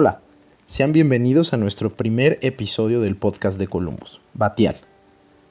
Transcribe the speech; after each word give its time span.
Hola, 0.00 0.20
sean 0.68 0.92
bienvenidos 0.92 1.52
a 1.52 1.56
nuestro 1.56 1.92
primer 1.92 2.38
episodio 2.42 3.00
del 3.00 3.16
podcast 3.16 3.58
de 3.58 3.66
Columbus, 3.66 4.20
Batial. 4.32 4.76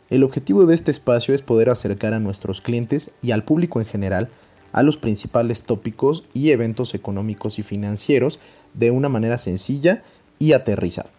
El 0.10 0.24
objetivo 0.24 0.66
de 0.66 0.74
este 0.74 0.90
espacio 0.90 1.36
es 1.36 1.42
poder 1.42 1.70
acercar 1.70 2.14
a 2.14 2.22
nuestros 2.22 2.62
clientes 2.62 3.12
y 3.22 3.32
al 3.32 3.44
público 3.44 3.82
en 3.82 3.86
general 3.86 4.30
a 4.72 4.84
los 4.84 4.96
principales 4.96 5.64
tópicos 5.64 6.24
y 6.34 6.52
eventos 6.52 6.94
económicos 6.94 7.60
y 7.60 7.64
financieros 7.64 8.40
de 8.74 8.90
una 8.90 9.10
manera 9.10 9.38
sencilla 9.38 10.02
y 10.40 10.54
aterrizada. 10.54 11.10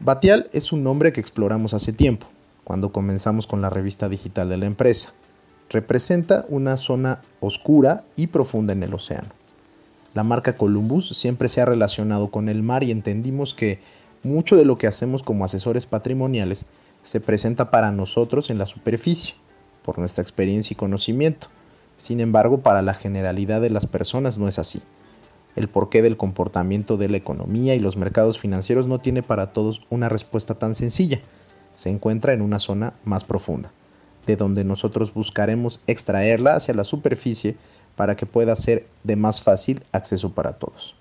Batial 0.00 0.48
es 0.54 0.72
un 0.72 0.82
nombre 0.84 1.12
que 1.12 1.20
exploramos 1.20 1.74
hace 1.74 1.92
tiempo, 1.92 2.28
cuando 2.64 2.92
comenzamos 2.92 3.46
con 3.46 3.60
la 3.60 3.68
revista 3.68 4.08
digital 4.08 4.48
de 4.48 4.56
la 4.56 4.64
empresa. 4.64 5.12
Representa 5.68 6.46
una 6.48 6.78
zona 6.78 7.20
oscura 7.40 8.04
y 8.16 8.28
profunda 8.28 8.72
en 8.72 8.84
el 8.84 8.94
océano. 8.94 9.43
La 10.14 10.22
marca 10.22 10.56
Columbus 10.56 11.08
siempre 11.08 11.48
se 11.48 11.60
ha 11.60 11.64
relacionado 11.64 12.28
con 12.30 12.48
el 12.48 12.62
mar 12.62 12.84
y 12.84 12.92
entendimos 12.92 13.52
que 13.52 13.80
mucho 14.22 14.56
de 14.56 14.64
lo 14.64 14.78
que 14.78 14.86
hacemos 14.86 15.22
como 15.24 15.44
asesores 15.44 15.86
patrimoniales 15.86 16.66
se 17.02 17.20
presenta 17.20 17.70
para 17.70 17.90
nosotros 17.90 18.48
en 18.48 18.58
la 18.58 18.66
superficie, 18.66 19.34
por 19.82 19.98
nuestra 19.98 20.22
experiencia 20.22 20.72
y 20.72 20.76
conocimiento. 20.76 21.48
Sin 21.96 22.20
embargo, 22.20 22.60
para 22.60 22.80
la 22.80 22.94
generalidad 22.94 23.60
de 23.60 23.70
las 23.70 23.86
personas 23.86 24.38
no 24.38 24.48
es 24.48 24.58
así. 24.58 24.82
El 25.56 25.68
porqué 25.68 26.00
del 26.00 26.16
comportamiento 26.16 26.96
de 26.96 27.08
la 27.08 27.16
economía 27.16 27.74
y 27.74 27.80
los 27.80 27.96
mercados 27.96 28.40
financieros 28.40 28.86
no 28.86 29.00
tiene 29.00 29.22
para 29.22 29.48
todos 29.48 29.82
una 29.90 30.08
respuesta 30.08 30.54
tan 30.54 30.74
sencilla. 30.74 31.20
Se 31.74 31.90
encuentra 31.90 32.32
en 32.32 32.42
una 32.42 32.60
zona 32.60 32.94
más 33.04 33.24
profunda, 33.24 33.72
de 34.26 34.36
donde 34.36 34.64
nosotros 34.64 35.12
buscaremos 35.12 35.80
extraerla 35.86 36.56
hacia 36.56 36.74
la 36.74 36.84
superficie 36.84 37.56
para 37.96 38.16
que 38.16 38.26
pueda 38.26 38.56
ser 38.56 38.86
de 39.02 39.16
más 39.16 39.42
fácil 39.42 39.82
acceso 39.92 40.32
para 40.32 40.54
todos. 40.54 40.94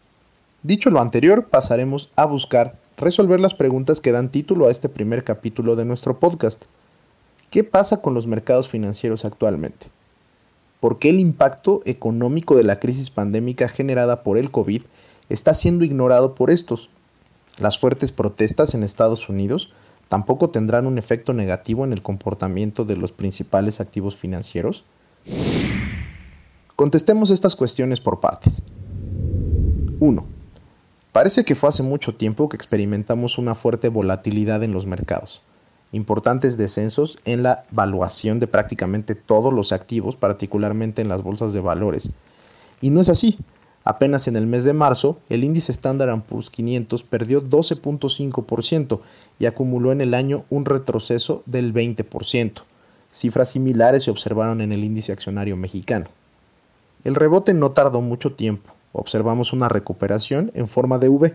Dicho 0.62 0.90
lo 0.90 1.02
anterior, 1.02 1.46
pasaremos 1.46 2.10
a 2.16 2.26
buscar 2.26 2.76
resolver 2.98 3.40
las 3.40 3.54
preguntas 3.54 4.00
que 4.00 4.12
dan 4.12 4.30
título 4.30 4.68
a 4.68 4.72
este 4.72 4.90
primer 4.90 5.24
capítulo 5.24 5.76
de 5.76 5.86
nuestro 5.86 6.20
podcast. 6.20 6.64
¿Qué 7.50 7.64
pasa 7.64 8.02
con 8.02 8.14
los 8.14 8.28
mercados 8.28 8.68
financieros 8.68 9.26
actualmente? 9.26 9.88
¿Por 10.80 11.00
qué 11.00 11.10
el 11.10 11.20
impacto 11.20 11.82
económico 11.86 12.56
de 12.56 12.64
la 12.64 12.80
crisis 12.80 13.10
pandémica 13.10 13.70
generada 13.70 14.24
por 14.24 14.38
el 14.38 14.52
COVID 14.52 14.82
está 15.30 15.54
siendo 15.54 15.86
ignorado 15.86 16.36
por 16.36 16.50
estos? 16.50 16.90
Las 17.60 17.80
fuertes 17.80 18.12
protestas 18.12 18.74
en 18.74 18.84
Estados 18.84 19.30
Unidos 19.30 19.72
tampoco 20.10 20.50
tendrán 20.50 20.88
un 20.88 20.98
efecto 20.98 21.34
negativo 21.34 21.86
en 21.86 21.94
el 21.94 22.02
comportamiento 22.02 22.86
de 22.86 22.98
los 22.98 23.12
principales 23.12 23.80
activos 23.80 24.16
financieros. 24.16 24.84
Contestemos 26.84 27.30
estas 27.30 27.56
cuestiones 27.56 28.02
por 28.02 28.20
partes. 28.20 28.62
1. 30.02 30.26
Parece 31.14 31.46
que 31.46 31.56
fue 31.56 31.70
hace 31.70 31.82
mucho 31.82 32.14
tiempo 32.16 32.50
que 32.50 32.58
experimentamos 32.58 33.38
una 33.38 33.56
fuerte 33.56 33.88
volatilidad 33.88 34.64
en 34.64 34.74
los 34.74 34.86
mercados, 34.86 35.42
importantes 35.94 36.58
descensos 36.58 37.20
en 37.24 37.42
la 37.42 37.64
valuación 37.72 38.42
de 38.42 38.48
prácticamente 38.48 39.16
todos 39.16 39.54
los 39.54 39.72
activos, 39.72 40.18
particularmente 40.18 41.02
en 41.02 41.08
las 41.08 41.24
bolsas 41.24 41.54
de 41.54 41.62
valores. 41.62 42.12
Y 42.82 42.90
no 42.90 43.00
es 43.00 43.08
así. 43.08 43.40
Apenas 43.86 44.28
en 44.28 44.36
el 44.36 44.46
mes 44.46 44.66
de 44.66 44.74
marzo, 44.74 45.20
el 45.30 45.46
índice 45.46 45.72
Standard 45.72 46.24
Poor's 46.24 46.50
500 46.50 47.02
perdió 47.06 47.42
12.5% 47.42 49.00
y 49.40 49.46
acumuló 49.46 49.94
en 49.94 50.02
el 50.02 50.14
año 50.14 50.44
un 50.50 50.66
retroceso 50.66 51.44
del 51.46 51.74
20%. 51.74 52.64
Cifras 53.10 53.52
similares 53.52 54.04
se 54.04 54.12
observaron 54.12 54.60
en 54.60 54.74
el 54.74 54.84
índice 54.84 55.14
accionario 55.14 55.56
mexicano. 55.56 56.10
El 57.04 57.16
rebote 57.16 57.54
no 57.54 57.72
tardó 57.72 58.02
mucho 58.02 58.34
tiempo 58.34 58.74
observamos 58.94 59.52
una 59.52 59.68
recuperación 59.68 60.52
en 60.54 60.68
forma 60.68 61.00
de 61.00 61.10
V, 61.10 61.34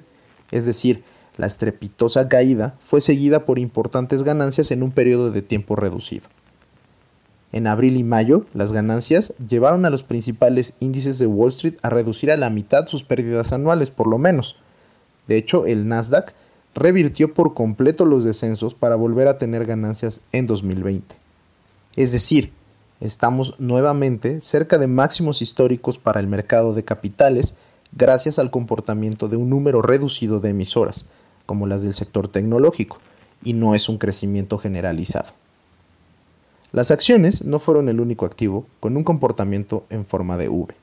es 0.51 0.65
decir, 0.65 1.03
la 1.37 1.47
estrepitosa 1.47 2.29
caída 2.29 2.75
fue 2.81 3.01
seguida 3.01 3.45
por 3.45 3.59
importantes 3.59 4.23
ganancias 4.23 4.71
en 4.71 4.83
un 4.83 4.93
periodo 4.93 5.31
de 5.31 5.43
tiempo 5.43 5.77
reducido. 5.77 6.27
En 7.53 7.67
abril 7.67 7.97
y 7.97 8.03
mayo, 8.03 8.45
las 8.55 8.73
ganancias 8.73 9.35
llevaron 9.47 9.85
a 9.85 9.91
los 9.91 10.03
principales 10.03 10.77
índices 10.81 11.19
de 11.19 11.27
Wall 11.27 11.51
Street 11.51 11.75
a 11.83 11.91
reducir 11.91 12.31
a 12.31 12.37
la 12.37 12.51
mitad 12.51 12.87
sus 12.87 13.05
pérdidas 13.05 13.53
anuales, 13.53 13.91
por 13.91 14.07
lo 14.07 14.19
menos. 14.19 14.57
De 15.29 15.37
hecho, 15.37 15.65
el 15.67 15.89
Nasdaq 15.89 16.35
revirtió 16.75 17.33
por 17.33 17.55
completo 17.55 18.05
los 18.05 18.25
descensos 18.25 18.75
para 18.75 18.97
volver 18.97 19.29
a 19.29 19.39
tener 19.39 19.65
ganancias 19.65 20.21
en 20.33 20.47
2020. 20.47 21.17
Es 21.97 22.13
decir, 22.13 22.53
estamos 23.01 23.55
nuevamente 23.59 24.41
cerca 24.41 24.79
de 24.79 24.87
máximos 24.87 25.43
históricos 25.43 25.99
para 25.99 26.21
el 26.21 26.27
mercado 26.27 26.75
de 26.75 26.85
capitales 26.85 27.55
gracias 27.93 28.39
al 28.39 28.51
comportamiento 28.51 29.29
de 29.29 29.37
un 29.37 29.51
número 29.51 29.83
reducido 29.83 30.41
de 30.41 30.51
emisoras, 30.51 31.07
como 31.47 31.67
las 31.67 31.83
del 31.83 31.95
sector 31.95 32.29
tecnológico, 32.29 32.99
y 33.43 33.53
no 33.53 33.75
es 33.75 33.89
un 33.89 33.99
crecimiento 33.99 34.59
generalizado. 34.59 35.33
Las 36.73 36.91
acciones 36.91 37.45
no 37.45 37.59
fueron 37.59 37.89
el 37.89 38.01
único 38.01 38.27
activo 38.27 38.67
con 38.81 38.97
un 38.97 39.05
comportamiento 39.05 39.87
en 39.89 40.05
forma 40.05 40.37
de 40.37 40.49
V. 40.49 40.75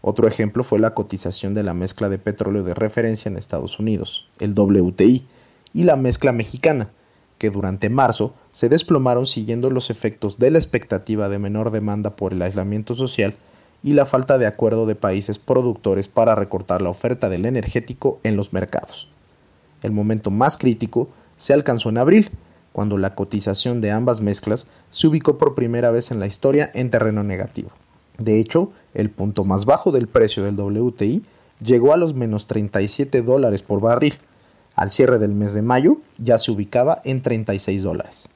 Otro 0.00 0.26
ejemplo 0.26 0.64
fue 0.64 0.78
la 0.78 0.94
cotización 0.94 1.54
de 1.54 1.62
la 1.62 1.74
mezcla 1.74 2.08
de 2.08 2.18
petróleo 2.18 2.62
de 2.62 2.74
referencia 2.74 3.28
en 3.28 3.36
Estados 3.36 3.78
Unidos, 3.78 4.28
el 4.40 4.58
WTI, 4.58 5.26
y 5.74 5.84
la 5.84 5.96
mezcla 5.96 6.32
mexicana, 6.32 6.90
que 7.42 7.50
durante 7.50 7.90
marzo 7.90 8.34
se 8.52 8.68
desplomaron 8.68 9.26
siguiendo 9.26 9.68
los 9.68 9.90
efectos 9.90 10.38
de 10.38 10.52
la 10.52 10.58
expectativa 10.58 11.28
de 11.28 11.40
menor 11.40 11.72
demanda 11.72 12.14
por 12.14 12.32
el 12.32 12.40
aislamiento 12.40 12.94
social 12.94 13.34
y 13.82 13.94
la 13.94 14.06
falta 14.06 14.38
de 14.38 14.46
acuerdo 14.46 14.86
de 14.86 14.94
países 14.94 15.40
productores 15.40 16.06
para 16.06 16.36
recortar 16.36 16.82
la 16.82 16.90
oferta 16.90 17.28
del 17.28 17.44
energético 17.44 18.20
en 18.22 18.36
los 18.36 18.52
mercados. 18.52 19.08
El 19.82 19.90
momento 19.90 20.30
más 20.30 20.56
crítico 20.56 21.08
se 21.36 21.52
alcanzó 21.52 21.88
en 21.88 21.98
abril, 21.98 22.30
cuando 22.72 22.96
la 22.96 23.16
cotización 23.16 23.80
de 23.80 23.90
ambas 23.90 24.20
mezclas 24.20 24.68
se 24.90 25.08
ubicó 25.08 25.36
por 25.36 25.56
primera 25.56 25.90
vez 25.90 26.12
en 26.12 26.20
la 26.20 26.28
historia 26.28 26.70
en 26.74 26.90
terreno 26.90 27.24
negativo. 27.24 27.72
De 28.18 28.38
hecho, 28.38 28.70
el 28.94 29.10
punto 29.10 29.42
más 29.42 29.64
bajo 29.64 29.90
del 29.90 30.06
precio 30.06 30.44
del 30.44 30.54
WTI 30.54 31.24
llegó 31.60 31.92
a 31.92 31.96
los 31.96 32.14
menos 32.14 32.46
37 32.46 33.20
dólares 33.22 33.64
por 33.64 33.80
barril, 33.80 34.14
al 34.74 34.90
cierre 34.90 35.18
del 35.18 35.34
mes 35.34 35.52
de 35.52 35.62
mayo 35.62 35.98
ya 36.18 36.38
se 36.38 36.50
ubicaba 36.50 37.00
en 37.04 37.22
36 37.22 37.82
dólares. 37.82 38.28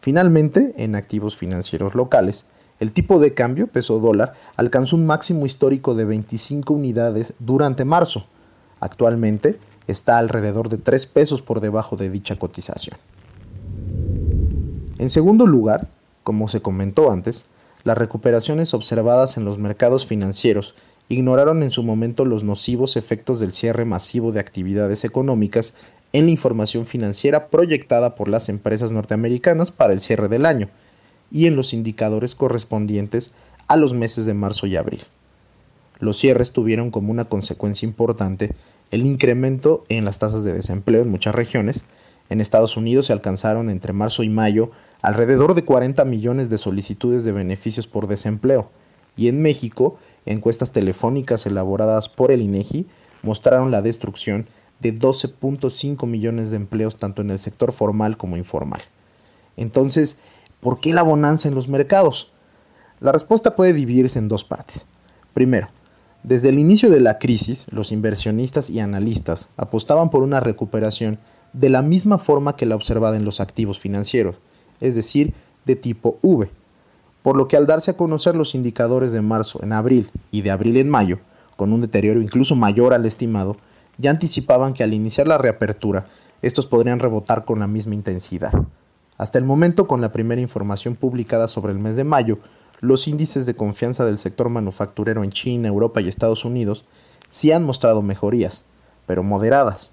Finalmente, 0.00 0.74
en 0.76 0.94
activos 0.94 1.36
financieros 1.36 1.94
locales, 1.94 2.46
el 2.80 2.92
tipo 2.92 3.18
de 3.18 3.34
cambio 3.34 3.66
peso 3.66 3.98
dólar 3.98 4.34
alcanzó 4.56 4.96
un 4.96 5.06
máximo 5.06 5.46
histórico 5.46 5.94
de 5.94 6.04
25 6.04 6.72
unidades 6.72 7.34
durante 7.38 7.84
marzo. 7.84 8.26
Actualmente 8.80 9.58
está 9.88 10.18
alrededor 10.18 10.68
de 10.68 10.78
3 10.78 11.06
pesos 11.06 11.42
por 11.42 11.60
debajo 11.60 11.96
de 11.96 12.10
dicha 12.10 12.36
cotización. 12.36 12.96
En 14.98 15.10
segundo 15.10 15.46
lugar, 15.46 15.88
como 16.22 16.48
se 16.48 16.60
comentó 16.60 17.10
antes, 17.10 17.46
las 17.84 17.98
recuperaciones 17.98 18.74
observadas 18.74 19.36
en 19.36 19.44
los 19.44 19.58
mercados 19.58 20.06
financieros 20.06 20.74
ignoraron 21.08 21.62
en 21.62 21.70
su 21.70 21.82
momento 21.82 22.24
los 22.24 22.44
nocivos 22.44 22.96
efectos 22.96 23.40
del 23.40 23.52
cierre 23.52 23.84
masivo 23.84 24.32
de 24.32 24.40
actividades 24.40 25.04
económicas 25.04 25.74
en 26.12 26.26
la 26.26 26.30
información 26.30 26.86
financiera 26.86 27.48
proyectada 27.48 28.14
por 28.14 28.28
las 28.28 28.48
empresas 28.48 28.92
norteamericanas 28.92 29.70
para 29.70 29.92
el 29.92 30.00
cierre 30.00 30.28
del 30.28 30.46
año 30.46 30.68
y 31.30 31.46
en 31.46 31.56
los 31.56 31.72
indicadores 31.72 32.34
correspondientes 32.34 33.34
a 33.66 33.76
los 33.76 33.94
meses 33.94 34.24
de 34.24 34.34
marzo 34.34 34.66
y 34.66 34.76
abril. 34.76 35.02
Los 36.00 36.18
cierres 36.18 36.52
tuvieron 36.52 36.90
como 36.90 37.10
una 37.10 37.26
consecuencia 37.26 37.86
importante 37.86 38.54
el 38.90 39.04
incremento 39.04 39.84
en 39.88 40.04
las 40.04 40.18
tasas 40.18 40.44
de 40.44 40.54
desempleo 40.54 41.02
en 41.02 41.10
muchas 41.10 41.34
regiones. 41.34 41.84
En 42.30 42.40
Estados 42.40 42.76
Unidos 42.76 43.06
se 43.06 43.12
alcanzaron 43.12 43.68
entre 43.68 43.92
marzo 43.92 44.22
y 44.22 44.28
mayo 44.28 44.70
alrededor 45.02 45.54
de 45.54 45.64
40 45.64 46.04
millones 46.04 46.48
de 46.48 46.58
solicitudes 46.58 47.24
de 47.24 47.32
beneficios 47.32 47.86
por 47.86 48.06
desempleo 48.06 48.70
y 49.16 49.28
en 49.28 49.42
México 49.42 49.98
encuestas 50.26 50.72
telefónicas 50.72 51.46
elaboradas 51.46 52.08
por 52.08 52.30
el 52.30 52.42
INEGI 52.42 52.86
mostraron 53.22 53.70
la 53.70 53.82
destrucción 53.82 54.46
de 54.80 54.94
12.5 54.94 56.06
millones 56.06 56.50
de 56.50 56.56
empleos 56.56 56.96
tanto 56.96 57.22
en 57.22 57.30
el 57.30 57.38
sector 57.38 57.72
formal 57.72 58.16
como 58.16 58.36
informal. 58.36 58.80
Entonces, 59.56 60.20
¿por 60.60 60.80
qué 60.80 60.92
la 60.92 61.02
bonanza 61.02 61.48
en 61.48 61.54
los 61.54 61.68
mercados? 61.68 62.30
La 63.00 63.12
respuesta 63.12 63.56
puede 63.56 63.72
dividirse 63.72 64.18
en 64.18 64.28
dos 64.28 64.44
partes. 64.44 64.86
Primero, 65.34 65.68
desde 66.22 66.48
el 66.48 66.58
inicio 66.58 66.90
de 66.90 67.00
la 67.00 67.18
crisis, 67.18 67.66
los 67.72 67.92
inversionistas 67.92 68.70
y 68.70 68.80
analistas 68.80 69.50
apostaban 69.56 70.10
por 70.10 70.22
una 70.22 70.40
recuperación 70.40 71.18
de 71.52 71.68
la 71.70 71.82
misma 71.82 72.18
forma 72.18 72.56
que 72.56 72.66
la 72.66 72.74
observada 72.74 73.16
en 73.16 73.24
los 73.24 73.40
activos 73.40 73.78
financieros, 73.78 74.36
es 74.80 74.94
decir, 74.94 75.34
de 75.64 75.76
tipo 75.76 76.18
V, 76.22 76.50
por 77.22 77.36
lo 77.36 77.48
que 77.48 77.56
al 77.56 77.66
darse 77.66 77.90
a 77.90 77.96
conocer 77.96 78.36
los 78.36 78.54
indicadores 78.54 79.12
de 79.12 79.22
marzo 79.22 79.60
en 79.62 79.72
abril 79.72 80.10
y 80.30 80.42
de 80.42 80.50
abril 80.50 80.76
en 80.76 80.88
mayo, 80.88 81.18
con 81.56 81.72
un 81.72 81.80
deterioro 81.80 82.20
incluso 82.20 82.54
mayor 82.54 82.94
al 82.94 83.04
estimado, 83.04 83.56
ya 83.98 84.10
anticipaban 84.10 84.74
que 84.74 84.84
al 84.84 84.94
iniciar 84.94 85.26
la 85.26 85.38
reapertura, 85.38 86.06
estos 86.40 86.66
podrían 86.66 87.00
rebotar 87.00 87.44
con 87.44 87.58
la 87.58 87.66
misma 87.66 87.94
intensidad. 87.94 88.52
Hasta 89.16 89.38
el 89.38 89.44
momento, 89.44 89.88
con 89.88 90.00
la 90.00 90.12
primera 90.12 90.40
información 90.40 90.94
publicada 90.94 91.48
sobre 91.48 91.72
el 91.72 91.80
mes 91.80 91.96
de 91.96 92.04
mayo, 92.04 92.38
los 92.80 93.08
índices 93.08 93.44
de 93.44 93.54
confianza 93.54 94.04
del 94.04 94.18
sector 94.18 94.48
manufacturero 94.48 95.24
en 95.24 95.32
China, 95.32 95.66
Europa 95.66 96.00
y 96.00 96.06
Estados 96.06 96.44
Unidos 96.44 96.84
sí 97.28 97.50
han 97.50 97.64
mostrado 97.64 98.02
mejorías, 98.02 98.64
pero 99.06 99.24
moderadas. 99.24 99.92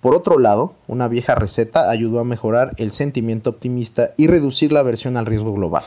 Por 0.00 0.14
otro 0.14 0.38
lado, 0.38 0.74
una 0.86 1.08
vieja 1.08 1.34
receta 1.34 1.90
ayudó 1.90 2.20
a 2.20 2.24
mejorar 2.24 2.72
el 2.78 2.92
sentimiento 2.92 3.50
optimista 3.50 4.12
y 4.16 4.26
reducir 4.26 4.72
la 4.72 4.80
aversión 4.80 5.18
al 5.18 5.26
riesgo 5.26 5.52
global. 5.52 5.84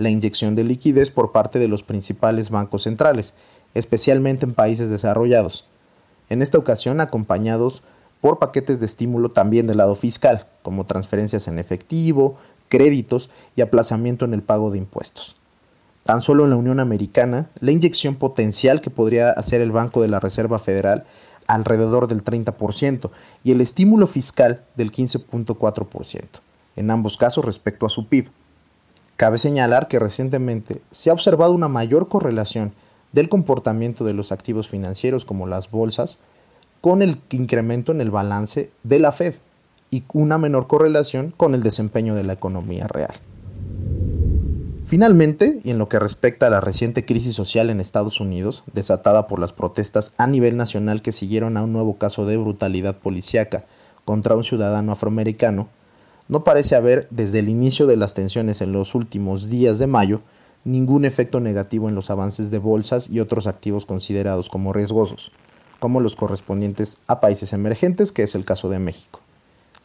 La 0.00 0.08
inyección 0.08 0.54
de 0.54 0.64
liquidez 0.64 1.10
por 1.10 1.30
parte 1.30 1.58
de 1.58 1.68
los 1.68 1.82
principales 1.82 2.48
bancos 2.48 2.84
centrales, 2.84 3.34
especialmente 3.74 4.46
en 4.46 4.54
países 4.54 4.88
desarrollados. 4.88 5.66
En 6.30 6.40
esta 6.40 6.56
ocasión 6.56 7.02
acompañados 7.02 7.82
por 8.22 8.38
paquetes 8.38 8.80
de 8.80 8.86
estímulo 8.86 9.28
también 9.28 9.66
del 9.66 9.76
lado 9.76 9.94
fiscal, 9.94 10.46
como 10.62 10.86
transferencias 10.86 11.48
en 11.48 11.58
efectivo, 11.58 12.38
créditos 12.70 13.28
y 13.56 13.60
aplazamiento 13.60 14.24
en 14.24 14.32
el 14.32 14.40
pago 14.40 14.70
de 14.70 14.78
impuestos. 14.78 15.36
Tan 16.04 16.22
solo 16.22 16.44
en 16.44 16.50
la 16.50 16.56
Unión 16.56 16.80
Americana, 16.80 17.50
la 17.60 17.72
inyección 17.72 18.14
potencial 18.14 18.80
que 18.80 18.88
podría 18.88 19.32
hacer 19.32 19.60
el 19.60 19.70
Banco 19.70 20.00
de 20.00 20.08
la 20.08 20.18
Reserva 20.18 20.58
Federal 20.58 21.04
alrededor 21.46 22.06
del 22.06 22.24
30% 22.24 23.10
y 23.44 23.52
el 23.52 23.60
estímulo 23.60 24.06
fiscal 24.06 24.62
del 24.76 24.92
15.4%, 24.92 26.22
en 26.76 26.90
ambos 26.90 27.18
casos 27.18 27.44
respecto 27.44 27.84
a 27.84 27.90
su 27.90 28.08
PIB. 28.08 28.30
Cabe 29.20 29.36
señalar 29.36 29.86
que 29.86 29.98
recientemente 29.98 30.80
se 30.90 31.10
ha 31.10 31.12
observado 31.12 31.52
una 31.52 31.68
mayor 31.68 32.08
correlación 32.08 32.72
del 33.12 33.28
comportamiento 33.28 34.02
de 34.06 34.14
los 34.14 34.32
activos 34.32 34.66
financieros 34.66 35.26
como 35.26 35.46
las 35.46 35.70
bolsas 35.70 36.16
con 36.80 37.02
el 37.02 37.18
incremento 37.28 37.92
en 37.92 38.00
el 38.00 38.10
balance 38.10 38.70
de 38.82 38.98
la 38.98 39.12
Fed 39.12 39.34
y 39.90 40.04
una 40.14 40.38
menor 40.38 40.68
correlación 40.68 41.34
con 41.36 41.54
el 41.54 41.62
desempeño 41.62 42.14
de 42.14 42.24
la 42.24 42.32
economía 42.32 42.88
real. 42.88 43.12
Finalmente, 44.86 45.60
y 45.64 45.70
en 45.70 45.76
lo 45.76 45.90
que 45.90 45.98
respecta 45.98 46.46
a 46.46 46.50
la 46.50 46.62
reciente 46.62 47.04
crisis 47.04 47.34
social 47.34 47.68
en 47.68 47.80
Estados 47.80 48.20
Unidos, 48.20 48.64
desatada 48.72 49.26
por 49.26 49.38
las 49.38 49.52
protestas 49.52 50.14
a 50.16 50.26
nivel 50.28 50.56
nacional 50.56 51.02
que 51.02 51.12
siguieron 51.12 51.58
a 51.58 51.62
un 51.62 51.74
nuevo 51.74 51.98
caso 51.98 52.24
de 52.24 52.38
brutalidad 52.38 52.96
policíaca 52.96 53.66
contra 54.06 54.34
un 54.34 54.44
ciudadano 54.44 54.92
afroamericano, 54.92 55.68
no 56.30 56.44
parece 56.44 56.76
haber, 56.76 57.08
desde 57.10 57.40
el 57.40 57.48
inicio 57.48 57.88
de 57.88 57.96
las 57.96 58.14
tensiones 58.14 58.60
en 58.60 58.72
los 58.72 58.94
últimos 58.94 59.50
días 59.50 59.80
de 59.80 59.88
mayo, 59.88 60.20
ningún 60.64 61.04
efecto 61.04 61.40
negativo 61.40 61.88
en 61.88 61.96
los 61.96 62.08
avances 62.08 62.52
de 62.52 62.58
bolsas 62.58 63.10
y 63.10 63.18
otros 63.18 63.48
activos 63.48 63.84
considerados 63.84 64.48
como 64.48 64.72
riesgosos, 64.72 65.32
como 65.80 65.98
los 65.98 66.14
correspondientes 66.14 66.98
a 67.08 67.20
países 67.20 67.52
emergentes, 67.52 68.12
que 68.12 68.22
es 68.22 68.36
el 68.36 68.44
caso 68.44 68.68
de 68.68 68.78
México. 68.78 69.18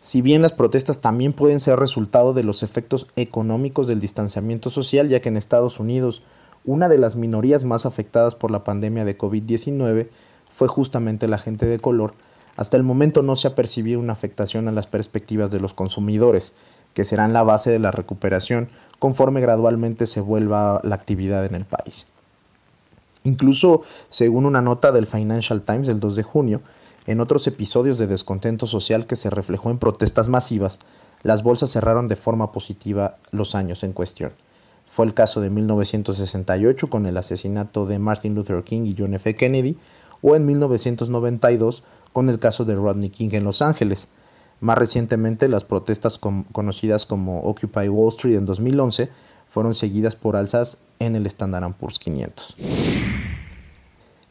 Si 0.01 0.21
bien 0.21 0.43
las 0.43 0.53
protestas 0.53 1.01
también 1.01 1.33
pueden 1.33 1.59
ser 1.59 1.79
resultado 1.79 2.35
de 2.35 2.43
los 2.43 2.61
efectos 2.61 3.07
económicos 3.15 3.87
del 3.87 3.99
distanciamiento 3.99 4.69
social, 4.69 5.09
ya 5.09 5.21
que 5.21 5.29
en 5.29 5.37
Estados 5.37 5.79
Unidos 5.79 6.21
una 6.63 6.89
de 6.89 6.99
las 6.99 7.15
minorías 7.15 7.63
más 7.63 7.87
afectadas 7.87 8.35
por 8.35 8.51
la 8.51 8.63
pandemia 8.63 9.03
de 9.03 9.17
COVID-19 9.17 10.09
fue 10.51 10.67
justamente 10.67 11.27
la 11.27 11.39
gente 11.39 11.65
de 11.65 11.79
color, 11.79 12.13
hasta 12.55 12.77
el 12.77 12.83
momento 12.83 13.21
no 13.21 13.35
se 13.35 13.47
ha 13.47 13.55
percibido 13.55 13.99
una 13.99 14.13
afectación 14.13 14.67
a 14.67 14.71
las 14.71 14.87
perspectivas 14.87 15.51
de 15.51 15.59
los 15.59 15.73
consumidores, 15.73 16.55
que 16.93 17.03
serán 17.03 17.33
la 17.33 17.43
base 17.43 17.71
de 17.71 17.79
la 17.79 17.91
recuperación 17.91 18.69
conforme 18.99 19.41
gradualmente 19.41 20.07
se 20.07 20.21
vuelva 20.21 20.79
la 20.83 20.95
actividad 20.95 21.45
en 21.45 21.55
el 21.55 21.65
país. 21.65 22.07
Incluso, 23.23 23.81
según 24.09 24.45
una 24.45 24.61
nota 24.61 24.91
del 24.91 25.07
Financial 25.07 25.61
Times 25.61 25.87
del 25.87 25.99
2 25.99 26.15
de 26.15 26.23
junio, 26.23 26.61
en 27.07 27.19
otros 27.19 27.45
episodios 27.47 27.97
de 27.97 28.07
descontento 28.07 28.67
social 28.67 29.05
que 29.05 29.15
se 29.15 29.29
reflejó 29.29 29.69
en 29.69 29.77
protestas 29.77 30.29
masivas, 30.29 30.79
las 31.23 31.43
bolsas 31.43 31.71
cerraron 31.71 32.07
de 32.07 32.15
forma 32.15 32.51
positiva 32.51 33.17
los 33.31 33.55
años 33.55 33.83
en 33.83 33.93
cuestión. 33.93 34.31
Fue 34.85 35.05
el 35.05 35.13
caso 35.13 35.41
de 35.41 35.49
1968 35.49 36.89
con 36.89 37.05
el 37.05 37.17
asesinato 37.17 37.85
de 37.85 37.99
Martin 37.99 38.35
Luther 38.35 38.63
King 38.63 38.85
y 38.85 38.95
John 38.97 39.15
F. 39.15 39.35
Kennedy, 39.35 39.77
o 40.21 40.35
en 40.35 40.45
1992 40.45 41.83
con 42.15 42.29
el 42.29 42.39
caso 42.39 42.63
de 42.63 42.75
Rodney 42.75 43.09
King 43.09 43.31
en 43.33 43.43
Los 43.43 43.61
Ángeles. 43.61 44.07
Más 44.61 44.77
recientemente, 44.77 45.49
las 45.49 45.65
protestas 45.65 46.17
conocidas 46.17 47.05
como 47.05 47.41
Occupy 47.41 47.89
Wall 47.89 48.07
Street 48.07 48.37
en 48.37 48.45
2011 48.45 49.09
fueron 49.49 49.73
seguidas 49.73 50.15
por 50.15 50.37
alzas 50.37 50.77
en 50.99 51.17
el 51.17 51.25
Standard 51.25 51.73
Poor's 51.73 51.99
500. 51.99 52.55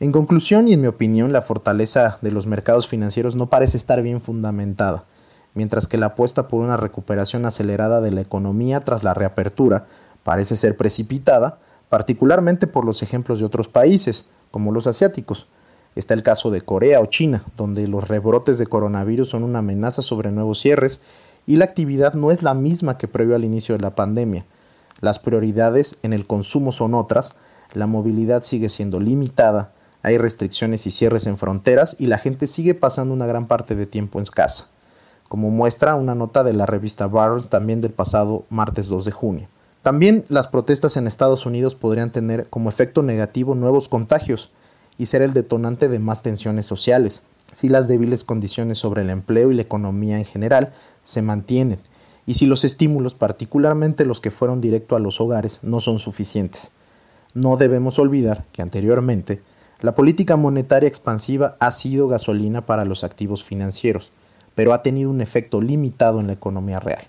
En 0.01 0.13
conclusión 0.13 0.67
y 0.67 0.73
en 0.73 0.81
mi 0.81 0.87
opinión, 0.87 1.35
la 1.35 1.43
fortaleza 1.43 2.19
de 2.23 2.31
los 2.31 2.47
mercados 2.47 2.89
financieros 2.89 3.37
no 3.37 3.51
parece 3.51 3.77
estar 3.77 4.01
bien 4.01 4.23
fundamentada, 4.23 5.05
mientras 5.53 5.87
que 5.87 5.99
la 5.99 6.07
apuesta 6.07 6.49
por 6.49 6.63
una 6.63 6.79
recuperación 6.79 7.45
acelerada 7.45 8.01
de 8.01 8.13
la 8.13 8.23
economía 8.23 8.83
tras 8.83 9.05
la 9.05 9.13
reapertura 9.13 9.89
parece 10.23 10.57
ser 10.57 10.79
precipitada, 10.79 11.59
particularmente 11.91 12.67
por 12.67 12.87
los 12.87 13.03
ejemplos 13.03 13.41
de 13.41 13.45
otros 13.45 13.69
países, 13.69 14.31
como 14.51 14.73
los 14.73 14.87
asiáticos. 14.87 15.49
Está 15.95 16.15
el 16.15 16.23
caso 16.23 16.51
de 16.51 16.61
Corea 16.61 17.01
o 17.01 17.07
China, 17.07 17.45
donde 17.57 17.87
los 17.87 18.09
rebrotes 18.09 18.59
de 18.59 18.67
coronavirus 18.67 19.29
son 19.29 19.45
una 19.45 19.61
amenaza 19.61 20.03
sobre 20.03 20.33
nuevos 20.33 20.59
cierres 20.61 21.01
y 21.47 21.57
la 21.57 21.67
actividad 21.67 22.15
no 22.15 22.31
es 22.31 22.43
la 22.43 22.55
misma 22.55 22.99
que 22.99 23.09
previo 23.09 23.37
al 23.37 23.45
inicio 23.45 23.77
de 23.77 23.83
la 23.83 23.95
pandemia. 23.95 24.45
Las 25.01 25.19
prioridades 25.19 25.99
en 26.03 26.13
el 26.13 26.27
consumo 26.27 26.73
son 26.73 26.95
otras, 26.95 27.37
la 27.75 27.87
movilidad 27.87 28.43
sigue 28.43 28.69
siendo 28.69 28.99
limitada, 28.99 29.73
hay 30.03 30.19
restricciones 30.19 30.87
y 30.87 30.91
cierres 30.91 31.27
en 31.27 31.39
fronteras 31.39 31.97
y 31.99 32.07
la 32.07 32.19
gente 32.19 32.47
sigue 32.47 32.75
pasando 32.75 33.15
una 33.15 33.27
gran 33.27 33.47
parte 33.47 33.75
de 33.77 33.87
tiempo 33.87 34.19
en 34.19 34.27
casa, 34.27 34.71
como 35.29 35.51
muestra 35.51 35.95
una 35.95 36.15
nota 36.15 36.43
de 36.43 36.53
la 36.53 36.67
revista 36.67 37.07
Barron 37.07 37.49
también 37.49 37.81
del 37.81 37.93
pasado 37.93 38.45
martes 38.51 38.89
2 38.89 39.05
de 39.05 39.13
junio. 39.13 39.49
También 39.83 40.25
las 40.29 40.49
protestas 40.49 40.97
en 40.97 41.07
Estados 41.07 41.47
Unidos 41.47 41.75
podrían 41.75 42.11
tener 42.11 42.49
como 42.49 42.69
efecto 42.69 43.03
negativo 43.03 43.55
nuevos 43.55 43.89
contagios 43.89 44.51
y 44.99 45.07
ser 45.07 45.23
el 45.23 45.33
detonante 45.33 45.89
de 45.89 45.99
más 45.99 46.23
tensiones 46.23 46.67
sociales, 46.67 47.27
si 47.53 47.69
las 47.69 47.89
débiles 47.89 48.25
condiciones 48.25 48.79
sobre 48.79 49.03
el 49.03 49.11
empleo 49.11 49.51
y 49.51 49.55
la 49.55 49.63
economía 49.63 50.19
en 50.19 50.25
general 50.25 50.73
se 51.03 51.23
mantienen, 51.23 51.79
y 52.27 52.35
si 52.35 52.47
los 52.47 52.65
estímulos, 52.65 53.15
particularmente 53.15 54.05
los 54.05 54.21
que 54.21 54.31
fueron 54.31 54.61
directo 54.61 54.97
a 54.97 54.99
los 54.99 55.21
hogares, 55.21 55.61
no 55.63 55.81
son 55.81 55.99
suficientes. 55.99 56.71
No 57.35 57.57
debemos 57.57 57.99
olvidar 57.99 58.45
que 58.53 58.63
anteriormente 58.63 59.43
la 59.81 59.95
política 59.95 60.37
monetaria 60.37 60.89
expansiva 60.89 61.57
ha 61.61 61.71
sido 61.73 62.09
gasolina 62.09 62.65
para 62.65 62.85
los 62.85 63.05
activos 63.05 63.45
financieros, 63.45 64.13
pero 64.55 64.73
ha 64.73 64.83
tenido 64.83 65.11
un 65.11 65.21
efecto 65.21 65.61
limitado 65.61 66.21
en 66.21 66.29
la 66.29 66.33
economía 66.33 66.81
real, 66.81 67.03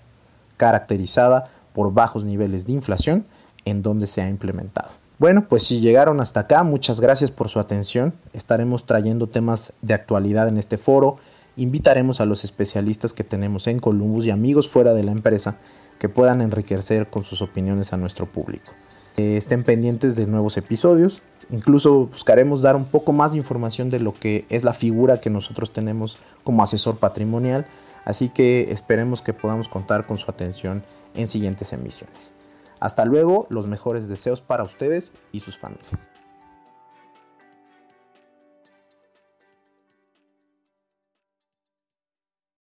caracterizada 0.56 1.50
por 1.72 1.94
bajos 1.94 2.24
niveles 2.24 2.66
de 2.66 2.72
inflación 2.72 3.24
en 3.64 3.82
donde 3.82 4.06
se 4.06 4.20
ha 4.20 4.28
implementado. 4.28 4.90
Bueno, 5.18 5.48
pues 5.48 5.62
si 5.62 5.80
llegaron 5.80 6.20
hasta 6.20 6.40
acá, 6.40 6.62
muchas 6.62 7.00
gracias 7.00 7.30
por 7.30 7.48
su 7.48 7.58
atención. 7.58 8.12
Estaremos 8.34 8.84
trayendo 8.84 9.28
temas 9.28 9.72
de 9.80 9.94
actualidad 9.94 10.46
en 10.48 10.58
este 10.58 10.76
foro. 10.76 11.16
Invitaremos 11.56 12.20
a 12.20 12.26
los 12.26 12.44
especialistas 12.44 13.14
que 13.14 13.24
tenemos 13.24 13.66
en 13.66 13.78
Columbus 13.78 14.26
y 14.26 14.30
amigos 14.30 14.68
fuera 14.68 14.92
de 14.92 15.04
la 15.04 15.12
empresa 15.12 15.56
que 15.98 16.10
puedan 16.10 16.42
enriquecer 16.42 17.08
con 17.08 17.24
sus 17.24 17.40
opiniones 17.40 17.94
a 17.94 17.96
nuestro 17.96 18.26
público. 18.26 18.72
Estén 19.16 19.64
pendientes 19.64 20.16
de 20.16 20.26
nuevos 20.26 20.58
episodios. 20.58 21.22
Incluso 21.50 22.08
buscaremos 22.08 22.60
dar 22.60 22.76
un 22.76 22.84
poco 22.84 23.12
más 23.12 23.30
de 23.32 23.38
información 23.38 23.88
de 23.88 24.00
lo 24.00 24.12
que 24.12 24.44
es 24.50 24.64
la 24.64 24.74
figura 24.74 25.22
que 25.22 25.30
nosotros 25.30 25.72
tenemos 25.72 26.18
como 26.44 26.62
asesor 26.62 26.98
patrimonial. 26.98 27.64
Así 28.04 28.28
que 28.28 28.70
esperemos 28.70 29.22
que 29.22 29.32
podamos 29.32 29.70
contar 29.70 30.06
con 30.06 30.18
su 30.18 30.30
atención 30.30 30.82
en 31.14 31.26
siguientes 31.26 31.72
emisiones. 31.72 32.32
Hasta 32.80 33.04
luego, 33.04 33.46
los 33.50 33.66
mejores 33.66 34.08
deseos 34.08 34.40
para 34.40 34.64
ustedes 34.64 35.12
y 35.32 35.40
sus 35.40 35.58
familias. 35.58 36.08